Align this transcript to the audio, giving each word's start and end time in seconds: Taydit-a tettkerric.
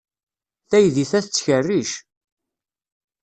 Taydit-a 0.69 1.19
tettkerric. 1.23 1.91